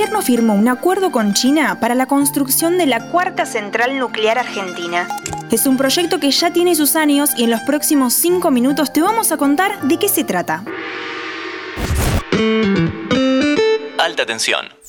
[0.00, 5.06] gobierno firmó un acuerdo con China para la construcción de la cuarta central nuclear argentina.
[5.50, 9.02] Es un proyecto que ya tiene sus años y en los próximos cinco minutos te
[9.02, 10.64] vamos a contar de qué se trata.
[13.98, 14.79] Alta tensión.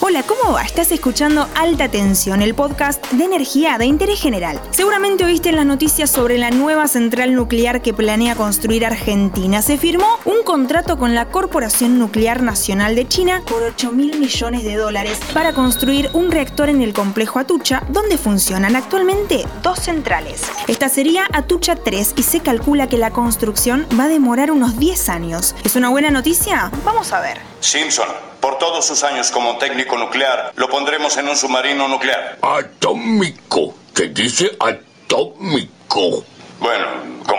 [0.00, 0.62] Hola, ¿cómo va?
[0.62, 4.60] Estás escuchando Alta Tensión, el podcast de energía de interés general.
[4.70, 9.60] Seguramente oíste en las noticias sobre la nueva central nuclear que planea construir Argentina.
[9.60, 14.62] Se firmó un contrato con la Corporación Nuclear Nacional de China por 8 mil millones
[14.62, 20.42] de dólares para construir un reactor en el complejo Atucha, donde funcionan actualmente dos centrales.
[20.68, 25.08] Esta sería Atucha 3 y se calcula que la construcción va a demorar unos 10
[25.08, 25.56] años.
[25.64, 26.70] ¿Es una buena noticia?
[26.84, 27.40] Vamos a ver.
[27.58, 28.06] Simpson,
[28.40, 32.38] por todos sus años como técnico nuclear, lo pondremos en un submarino nuclear.
[32.42, 33.74] Atómico.
[33.94, 36.24] ¿Qué dice atómico?
[36.60, 36.86] Bueno,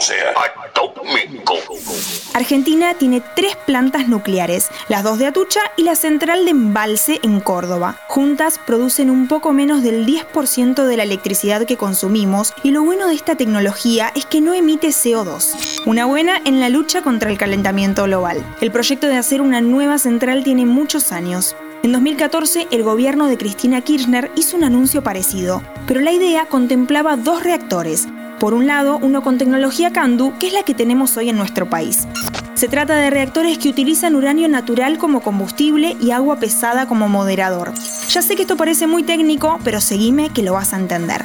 [0.00, 0.34] sea.
[2.32, 7.40] Argentina tiene tres plantas nucleares, las dos de Atucha y la central de Embalse en
[7.40, 7.98] Córdoba.
[8.08, 13.08] Juntas producen un poco menos del 10% de la electricidad que consumimos y lo bueno
[13.08, 15.82] de esta tecnología es que no emite CO2.
[15.86, 18.44] Una buena en la lucha contra el calentamiento global.
[18.60, 21.56] El proyecto de hacer una nueva central tiene muchos años.
[21.82, 27.16] En 2014, el gobierno de Cristina Kirchner hizo un anuncio parecido, pero la idea contemplaba
[27.16, 28.06] dos reactores,
[28.40, 31.68] por un lado, uno con tecnología CANDU, que es la que tenemos hoy en nuestro
[31.68, 32.08] país.
[32.54, 37.72] Se trata de reactores que utilizan uranio natural como combustible y agua pesada como moderador.
[38.08, 41.24] Ya sé que esto parece muy técnico, pero seguime que lo vas a entender.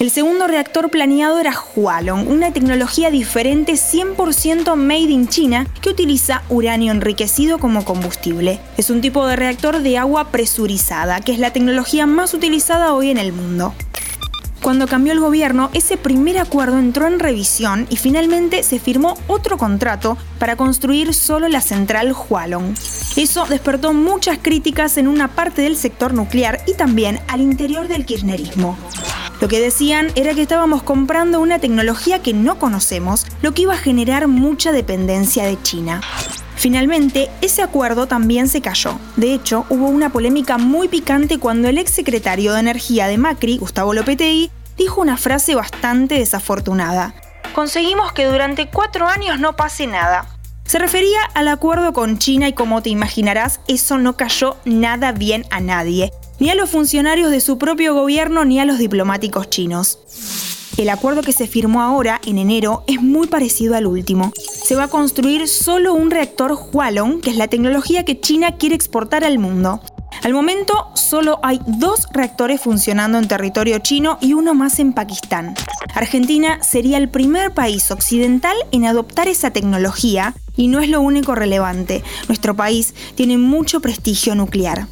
[0.00, 6.42] El segundo reactor planeado era Hualong, una tecnología diferente 100% made in China que utiliza
[6.50, 8.60] uranio enriquecido como combustible.
[8.76, 13.10] Es un tipo de reactor de agua presurizada, que es la tecnología más utilizada hoy
[13.10, 13.74] en el mundo.
[14.66, 19.58] Cuando cambió el gobierno, ese primer acuerdo entró en revisión y finalmente se firmó otro
[19.58, 22.74] contrato para construir solo la central Hualong.
[23.14, 28.04] Eso despertó muchas críticas en una parte del sector nuclear y también al interior del
[28.06, 28.76] kirchnerismo.
[29.40, 33.74] Lo que decían era que estábamos comprando una tecnología que no conocemos, lo que iba
[33.74, 36.00] a generar mucha dependencia de China.
[36.66, 38.98] Finalmente, ese acuerdo también se cayó.
[39.14, 43.94] De hecho, hubo una polémica muy picante cuando el exsecretario de Energía de Macri, Gustavo
[43.94, 47.14] Lopetegui, dijo una frase bastante desafortunada.
[47.54, 50.26] Conseguimos que durante cuatro años no pase nada.
[50.64, 55.46] Se refería al acuerdo con China y como te imaginarás, eso no cayó nada bien
[55.52, 56.10] a nadie,
[56.40, 60.00] ni a los funcionarios de su propio gobierno ni a los diplomáticos chinos.
[60.76, 64.32] El acuerdo que se firmó ahora, en enero, es muy parecido al último.
[64.64, 68.74] Se va a construir solo un reactor Hualong, que es la tecnología que China quiere
[68.74, 69.80] exportar al mundo.
[70.22, 75.54] Al momento, solo hay dos reactores funcionando en territorio chino y uno más en Pakistán.
[75.94, 81.34] Argentina sería el primer país occidental en adoptar esa tecnología y no es lo único
[81.34, 82.02] relevante.
[82.28, 84.88] Nuestro país tiene mucho prestigio nuclear.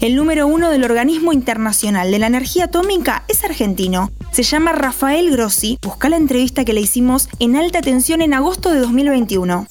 [0.00, 4.10] El número uno del Organismo Internacional de la Energía Atómica es argentino.
[4.36, 5.78] Se llama Rafael Grossi.
[5.80, 9.66] Busca la entrevista que le hicimos en alta tensión en agosto de 2021.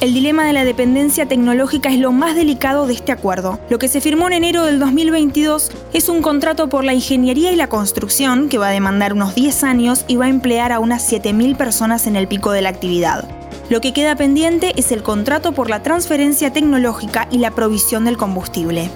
[0.00, 3.60] El dilema de la dependencia tecnológica es lo más delicado de este acuerdo.
[3.68, 7.56] Lo que se firmó en enero del 2022 es un contrato por la ingeniería y
[7.56, 11.12] la construcción que va a demandar unos 10 años y va a emplear a unas
[11.12, 13.43] 7.000 personas en el pico de la actividad.
[13.70, 18.18] Lo que queda pendiente es el contrato por la transferencia tecnológica y la provisión del
[18.18, 18.90] combustible.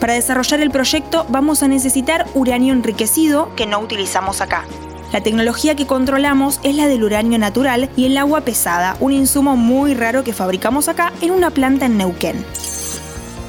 [0.00, 4.64] Para desarrollar el proyecto vamos a necesitar uranio enriquecido que no utilizamos acá.
[5.12, 9.54] La tecnología que controlamos es la del uranio natural y el agua pesada, un insumo
[9.54, 12.44] muy raro que fabricamos acá en una planta en Neuquén.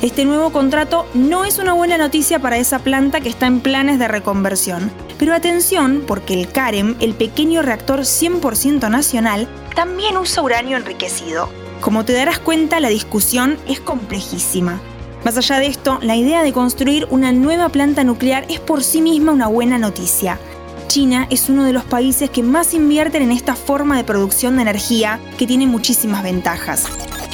[0.01, 3.99] Este nuevo contrato no es una buena noticia para esa planta que está en planes
[3.99, 4.91] de reconversión.
[5.17, 11.50] Pero atención, porque el CAREM, el pequeño reactor 100% nacional, también usa uranio enriquecido.
[11.81, 14.79] Como te darás cuenta, la discusión es complejísima.
[15.23, 19.01] Más allá de esto, la idea de construir una nueva planta nuclear es por sí
[19.01, 20.39] misma una buena noticia.
[20.88, 24.61] China es uno de los países que más invierten en esta forma de producción de
[24.61, 26.85] energía que tiene muchísimas ventajas.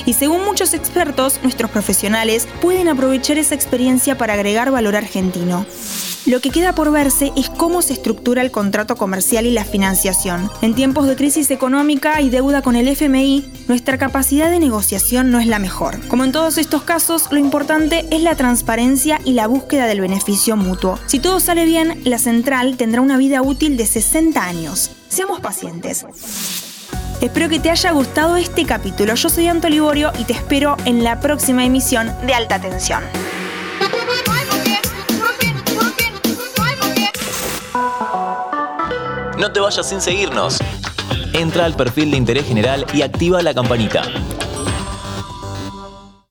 [0.06, 5.66] Y según muchos expertos, nuestros profesionales pueden aprovechar esa experiencia para agregar valor argentino.
[6.26, 10.50] Lo que queda por verse es cómo se estructura el contrato comercial y la financiación.
[10.62, 15.40] En tiempos de crisis económica y deuda con el FMI, nuestra capacidad de negociación no
[15.42, 16.00] es la mejor.
[16.08, 20.56] Como en todos estos casos, lo importante es la transparencia y la búsqueda del beneficio
[20.56, 20.98] mutuo.
[21.08, 24.92] Si todo sale bien, la central tendrá una vida útil de 60 años.
[25.10, 26.06] Seamos pacientes.
[27.20, 29.16] Espero que te haya gustado este capítulo.
[29.16, 33.04] Yo soy Anto Liborio y te espero en la próxima emisión de Alta Tensión.
[39.40, 40.60] No te vayas sin seguirnos.
[41.34, 44.04] Entra al perfil de interés general y activa la campanita.